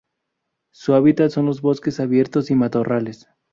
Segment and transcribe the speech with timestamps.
[0.71, 3.27] Su hábitat son los bosques abiertos y matorrales.